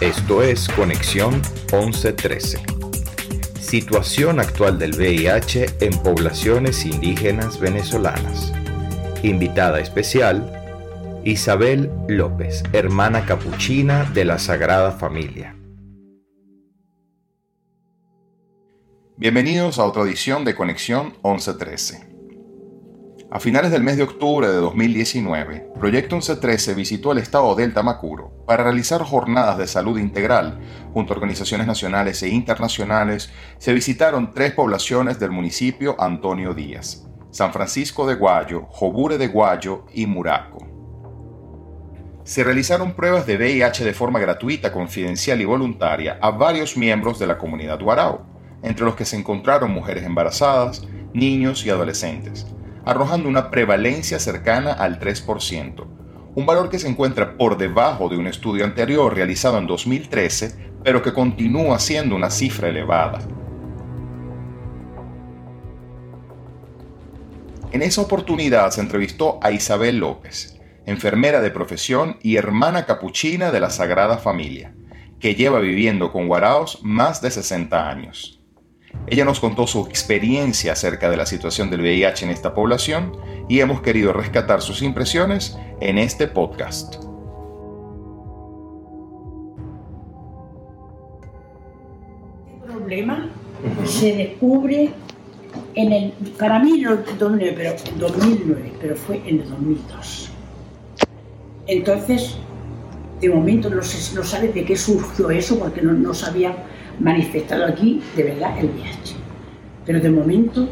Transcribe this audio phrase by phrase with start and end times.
[0.00, 2.58] Esto es Conexión 1113.
[3.60, 8.50] Situación actual del VIH en poblaciones indígenas venezolanas.
[9.22, 15.54] Invitada especial, Isabel López, hermana capuchina de la Sagrada Familia.
[19.18, 22.09] Bienvenidos a otra edición de Conexión 1113.
[23.32, 28.32] A finales del mes de octubre de 2019, Proyecto 1113 visitó el estado del Tamacuro
[28.44, 30.58] para realizar jornadas de salud integral.
[30.92, 37.52] Junto a organizaciones nacionales e internacionales, se visitaron tres poblaciones del municipio Antonio Díaz, San
[37.52, 40.66] Francisco de Guayo, Jobure de Guayo y Muraco.
[42.24, 47.28] Se realizaron pruebas de VIH de forma gratuita, confidencial y voluntaria a varios miembros de
[47.28, 48.26] la comunidad Guarao,
[48.64, 50.82] entre los que se encontraron mujeres embarazadas,
[51.14, 52.44] niños y adolescentes
[52.84, 55.86] arrojando una prevalencia cercana al 3%,
[56.34, 61.02] un valor que se encuentra por debajo de un estudio anterior realizado en 2013, pero
[61.02, 63.20] que continúa siendo una cifra elevada.
[67.72, 73.60] En esa oportunidad se entrevistó a Isabel López, enfermera de profesión y hermana capuchina de
[73.60, 74.74] la Sagrada Familia,
[75.20, 78.39] que lleva viviendo con Guaraos más de 60 años.
[79.06, 83.16] Ella nos contó su experiencia acerca de la situación del VIH en esta población
[83.48, 86.94] y hemos querido rescatar sus impresiones en este podcast.
[92.46, 93.28] Este problema
[93.84, 94.90] se descubre
[95.74, 100.30] en el, para mí no en 2009, pero en 2009, pero fue en el 2002.
[101.66, 102.36] Entonces,
[103.20, 106.56] de momento no, se, no sabe de qué surgió eso porque no, no sabía
[107.00, 109.16] manifestado aquí de verdad el VIH.
[109.84, 110.68] Pero de momento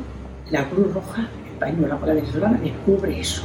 [0.50, 3.42] la Cruz Roja Española, la venezolana, descubre eso.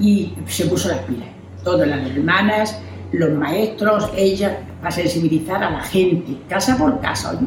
[0.00, 1.28] Y se puso las pilas.
[1.62, 2.80] Todas las hermanas,
[3.12, 7.38] los maestros, ella, a sensibilizar a la gente, casa por casa.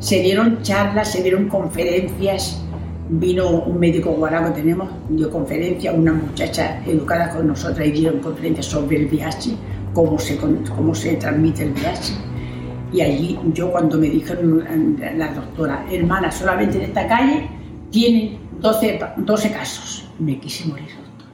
[0.00, 2.62] Se dieron charlas, se dieron conferencias.
[3.08, 8.20] Vino un médico guará que tenemos, dio conferencia, una muchacha educada con nosotras y dieron
[8.20, 9.56] conferencias sobre el VIH,
[9.92, 12.29] cómo se, cómo se transmite el VIH
[12.92, 14.64] y allí yo cuando me dijeron
[15.16, 17.48] la doctora, hermana, solamente en esta calle
[17.90, 20.08] tienen 12, 12 casos.
[20.18, 21.28] Me quise morir, doctor.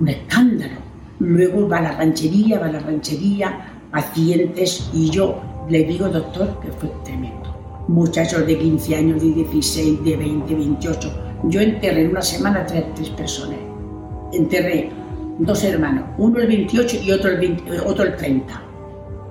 [0.00, 0.76] Un escándalo.
[1.18, 6.90] Luego va la ranchería, va la ranchería, pacientes y yo le digo, doctor, que fue
[7.04, 7.54] tremendo.
[7.88, 11.22] Muchachos de 15 años, de 16, de 20, 28.
[11.44, 13.58] Yo enterré en una semana tres, tres personas.
[14.32, 14.90] Enterré
[15.38, 18.66] dos hermanos, uno el 28 y otro el, otro el 30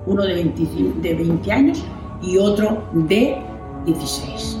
[0.06, 1.84] uno de, 25, de 20 años
[2.22, 3.36] y otro de
[3.84, 4.58] 16.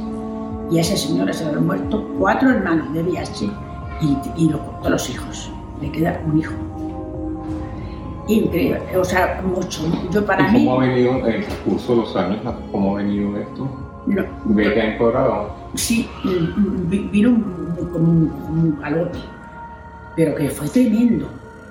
[0.70, 3.50] Y a esa señora se le han muerto cuatro hermanos de VIH
[4.00, 5.50] y, y todos los hijos.
[5.80, 6.54] Le queda un hijo.
[8.28, 9.82] Increíble, o sea, mucho.
[10.10, 12.38] Yo para ¿Y ¿Cómo ha venido en el curso de los años?
[12.72, 13.68] ¿Cómo ha venido esto?
[14.06, 15.50] No, ¿Ve que ha empeorado?
[15.74, 16.08] Sí,
[16.84, 17.36] vino
[17.92, 19.18] como un, un galope,
[20.16, 21.28] pero que fue tremendo.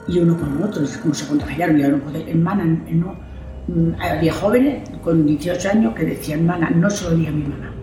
[0.08, 3.16] Y uno con otro, como se contagiaron, y ahora hermana, no,
[4.00, 7.74] había jóvenes con 18 años que decían, hermana, no se lo diga a mi mamá.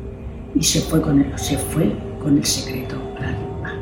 [0.54, 3.72] Y se fue con él, se fue con el secreto a la tumba.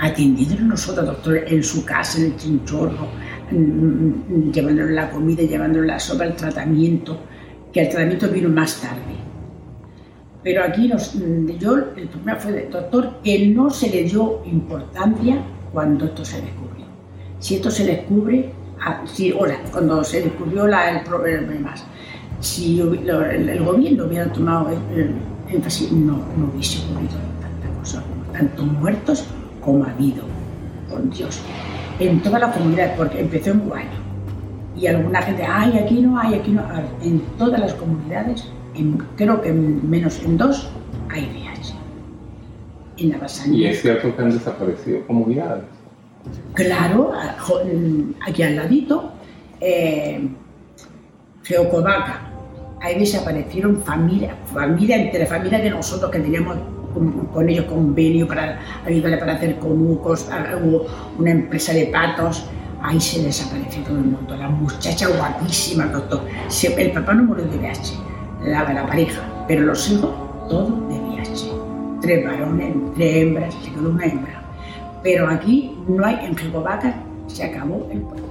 [0.00, 3.08] Atendiéndolo nosotros, doctor, en su casa, en el chinchorro,
[3.50, 7.18] mm, mm, llevándole la comida, llevándole la sopa, el tratamiento,
[7.72, 9.20] que el tratamiento vino más tarde.
[10.42, 11.14] Pero aquí nos,
[11.58, 16.86] yo, el problema fue doctor, que no se le dio importancia cuando esto se descubrió.
[17.38, 18.52] Si esto se descubre,
[18.82, 21.74] Ah, sí, hola, cuando se descubrió la, el problema,
[22.40, 22.88] si el,
[23.62, 25.14] gobierno hubiera tomado el,
[25.48, 26.20] énfasis, no,
[26.52, 28.02] hubiese ocurrido tanta cosa,
[28.32, 29.26] tanto muertos
[29.60, 30.22] como ha habido,
[30.88, 31.42] por Dios,
[31.98, 33.88] en toda la comunidad, porque empezó en Guayo.
[34.74, 36.84] Y alguna gente, ay, aquí no hay, aquí no hay.
[37.02, 38.48] En todas las comunidades,
[39.16, 40.70] creo que menos en dos,
[41.10, 41.74] hay VIH.
[42.96, 45.64] En la Y es cierto que han desaparecido comunidades.
[46.54, 47.12] Claro,
[48.26, 49.12] aquí al ladito,
[49.60, 50.28] eh.
[52.82, 56.56] Ahí desaparecieron familias, familia entre familias de nosotros que teníamos
[57.32, 60.28] con, ellos convenio para ayudarle para hacer conucos,
[60.62, 60.86] hubo
[61.18, 62.46] una empresa de patos,
[62.82, 64.36] ahí se desapareció todo el mundo.
[64.36, 66.22] La muchacha guapísima, doctor.
[66.76, 67.94] El papá no murió de VIH,
[68.44, 70.10] la, la pareja, pero los hijos,
[70.48, 71.52] todos de VIH.
[72.00, 74.39] Tres varones, tres hembras, se quedó una hembra.
[75.02, 76.36] Pero aquí no hay, en
[77.26, 78.26] se acabó el pueblo.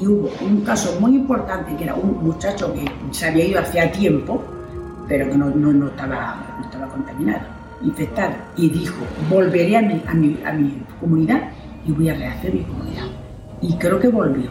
[0.00, 3.90] Y hubo un caso muy importante que era un muchacho que se había ido hacía
[3.90, 4.42] tiempo,
[5.08, 6.44] pero que no, estaba,
[6.92, 7.40] contaminado,
[7.82, 11.50] infectado, y dijo, volveré a mi comunidad
[11.86, 13.04] y voy a rehacer mi comunidad.
[13.62, 14.50] Y creo que volvió.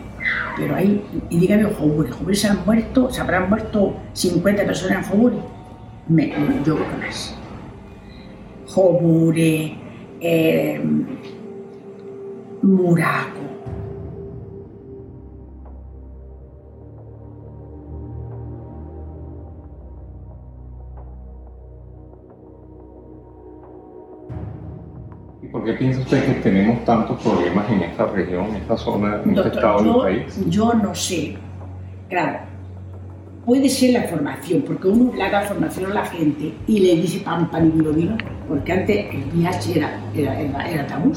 [0.58, 5.12] Pero ahí, y dígame, Joburi, Joburi se han muerto, se habrán muerto 50 personas en
[5.12, 5.38] Joburi.
[6.08, 6.30] Me,
[6.64, 7.36] yo creo que más.
[8.68, 9.78] Joburi,
[10.22, 10.82] eh,
[12.62, 13.46] Muraco,
[25.52, 29.38] ¿Por qué piensa usted que tenemos tantos problemas en esta región, en esta zona, en
[29.38, 30.50] este estado del país?
[30.50, 31.38] Yo no sé.
[32.10, 32.40] Claro,
[33.46, 37.20] puede ser la formación, porque uno le da formación a la gente y le dice
[37.20, 41.14] pam, pam y vino, vino, porque antes el VIH era, era, era, tabú.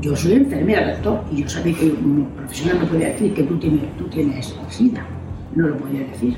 [0.00, 3.58] Yo soy enfermera, doctor, y yo sabía que un profesional no podía decir que tú
[3.58, 5.06] tienes, tú tienes SIDA.
[5.54, 6.36] No lo podía decir.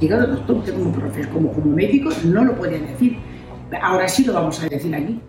[0.00, 3.18] Llegado doctor, como, profesor, como, como médico, no lo podía decir.
[3.82, 5.20] Ahora sí lo vamos a decir aquí.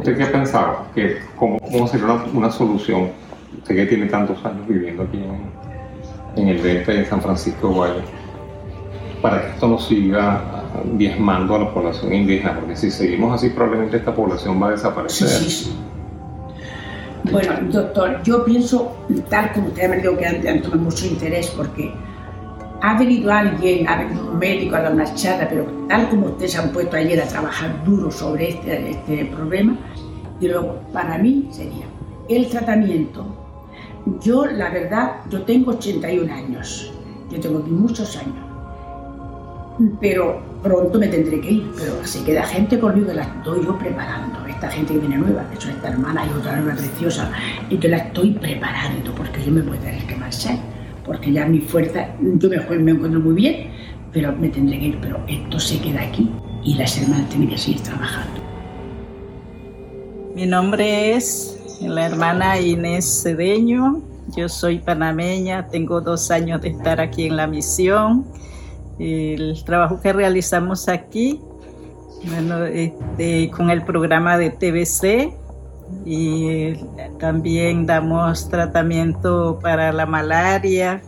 [0.00, 0.86] ¿Usted qué pensaba?
[0.94, 3.10] Que, cómo, ¿Cómo sería una, solución?
[3.58, 5.22] Usted que tiene tantos años viviendo aquí
[6.36, 8.00] en, el DF en San Francisco Guaya,
[9.20, 10.42] para que esto no siga
[10.94, 15.28] diezmando a la población indígena, porque si seguimos así probablemente esta población va a desaparecer.
[15.28, 15.76] Sí, sí,
[17.30, 18.96] Bueno, doctor, yo pienso,
[19.28, 21.92] tal como usted me dijo que han tomado mucho interés, porque
[22.82, 26.58] ha venido alguien, ha venido un médico a dar una charla, pero tal como ustedes
[26.58, 29.76] han puesto ayer a trabajar duro sobre este, este problema,
[30.40, 31.84] y luego, para mí sería
[32.28, 33.26] el tratamiento.
[34.22, 36.92] Yo, la verdad, yo tengo 81 años,
[37.30, 38.34] yo tengo aquí muchos años,
[40.00, 44.46] pero pronto me tendré que ir, pero se queda gente conmigo, la estoy yo preparando,
[44.46, 47.30] esta gente que viene nueva, de hecho esta hermana y otra hermana preciosa,
[47.68, 50.56] y yo la estoy preparando porque yo me voy a tener que marchar
[51.10, 53.66] porque ya mi fuerza, yo me, me encuentro muy bien,
[54.12, 56.30] pero me tendré que ir, pero esto se queda aquí
[56.62, 58.40] y las hermanas tienen que seguir trabajando.
[60.36, 64.00] Mi nombre es la hermana Inés Cedeño,
[64.36, 68.24] yo soy panameña, tengo dos años de estar aquí en la misión.
[69.00, 71.40] El trabajo que realizamos aquí,
[72.22, 75.34] bueno, este, con el programa de TBC,
[76.04, 76.74] y
[77.18, 81.02] también damos tratamiento para la malaria.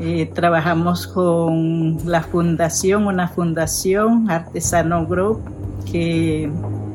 [0.00, 5.40] Eh, trabajamos con la fundación, una fundación, Artesano Group,
[5.90, 6.50] que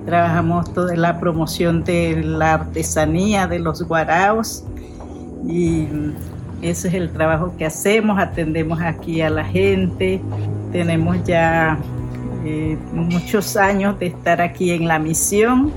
[0.06, 4.66] trabajamos toda la promoción de la artesanía de los guaraos.
[5.48, 5.88] Y
[6.62, 10.22] ese es el trabajo que hacemos, atendemos aquí a la gente,
[10.74, 11.80] tenemos ya
[12.46, 15.72] eh, muchos años de estar aquí en la misión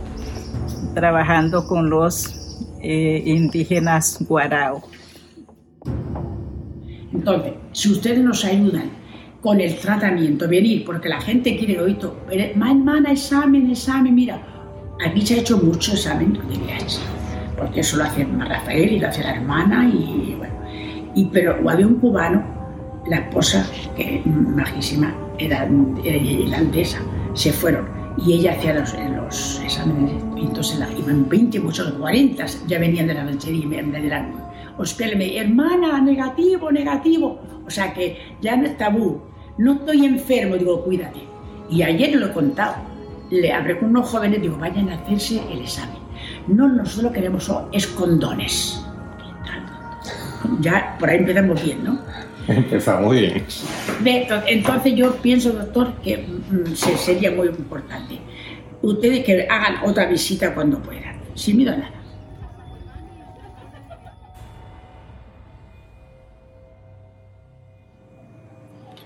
[0.95, 4.83] trabajando con los eh, indígenas guarao.
[7.13, 8.91] Entonces, si ustedes nos ayudan
[9.41, 11.99] con el tratamiento, venir, porque la gente quiere oír
[12.31, 14.41] hermana, examen, examen, mira,
[15.05, 17.01] aquí se ha hecho mucho examen de VIH,
[17.59, 20.55] porque eso lo hace Rafael y lo hace la hermana, y bueno,
[21.15, 22.45] y, pero había un cubano,
[23.09, 23.67] la esposa,
[23.97, 25.69] que majísima, era
[26.05, 26.99] irlandesa,
[27.35, 30.23] se fueron y ella hacía los, los exámenes
[30.53, 34.33] entonces la, iban 20, muchos 40, ya venían de la ranchería y me, me dirán,
[35.17, 37.41] me hermana, negativo, negativo.
[37.67, 39.23] O sea que ya no es tabú.
[39.59, 41.21] No estoy enfermo, digo, cuídate.
[41.71, 42.77] Y ayer lo he contado.
[43.31, 45.97] Le hablé con unos jóvenes, digo, vayan a hacerse el examen.
[46.49, 48.85] No, nosotros queremos es condones.
[50.61, 51.99] Ya por ahí empezamos bien, ¿no?
[52.49, 53.45] Empezamos bien.
[54.05, 58.19] Entonces yo pienso, doctor, que mm, sería muy importante.
[58.83, 61.93] Ustedes que hagan otra visita cuando puedan, sin miedo a nada.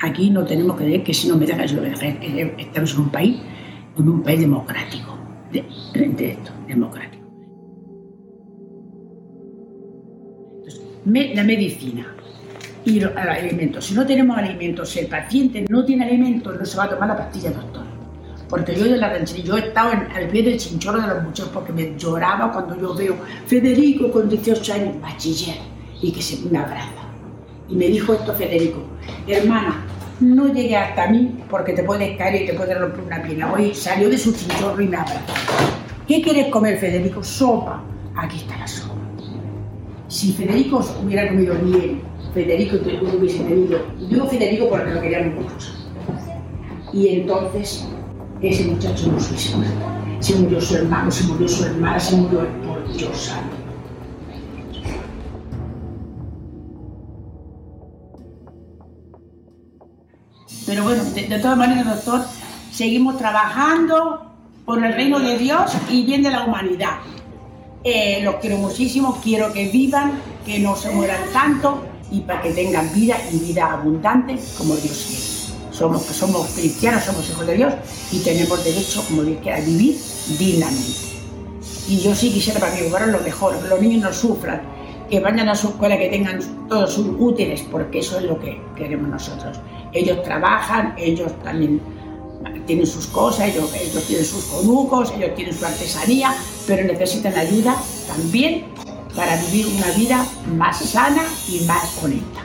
[0.00, 1.83] Aquí no tenemos que decir que si no me dejan, lo
[2.59, 3.37] Estamos en un país,
[3.99, 5.19] en un país democrático,
[5.50, 7.26] de, de esto, democrático.
[11.05, 12.17] Entonces, la medicina
[12.87, 13.85] y alimentos.
[13.85, 17.09] Si no tenemos alimentos, si el paciente no tiene alimentos, no se va a tomar
[17.09, 17.83] la pastilla, doctor.
[18.49, 21.50] Porque yo de la ranchería, yo he estado al pie del chinchorro de los muchachos
[21.52, 23.16] porque me lloraba cuando yo veo
[23.47, 25.57] Federico con 18 años, bachiller,
[26.00, 26.93] y que se me abraza.
[27.69, 28.85] Y me dijo esto Federico,
[29.26, 29.85] hermana,
[30.21, 33.52] no llegué hasta mí porque te puedes caer y te puedes romper una pierna.
[33.52, 35.35] Hoy salió de su chinchorro y me abrazó.
[36.07, 37.25] ¿Qué quieres comer, Federico?
[37.25, 37.83] Sopa.
[38.14, 38.95] Aquí está la sopa.
[40.07, 42.00] Si Federico hubiera comido bien,
[42.37, 43.81] Federico y tú hubiese tenido.
[44.11, 45.69] Digo Federico porque lo queríamos mucho.
[46.93, 47.88] Y entonces
[48.43, 49.71] ese muchacho no se murió.
[50.21, 53.33] Se murió su hermano, se murió su hermana, se murió por Dios
[60.66, 62.26] Pero bueno, de, todas maneras, doctor,
[62.73, 64.33] seguimos trabajando
[64.66, 66.99] por el reino de Dios y bien de la humanidad.
[67.85, 72.51] Eh, los quiero muchísimo, quiero que vivan, que no se mueran tanto y para que
[72.51, 75.37] tengan vida y vida abundante como Dios quiere.
[75.71, 77.75] Somos, somos cristianos, somos hijos de Dios
[78.11, 79.99] y tenemos derecho, como Dios quiera, a vivir
[80.39, 81.07] dignamente.
[81.89, 84.63] Y yo sí quisiera para mi hogar lo mejor, que los niños no sufran,
[85.11, 88.61] que vayan a su escuela, que tengan todos sus útiles, porque eso es lo que
[88.75, 89.61] queremos nosotros.
[89.93, 91.81] Ellos trabajan, ellos también
[92.67, 96.35] tienen sus cosas, ellos, ellos tienen sus conucos, ellos tienen su artesanía,
[96.67, 97.77] pero necesitan ayuda
[98.09, 98.65] también
[99.16, 102.42] para vivir una vida más sana y más honesta.